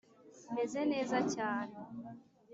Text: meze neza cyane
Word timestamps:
meze 0.55 0.81
neza 0.91 1.17
cyane 1.33 1.75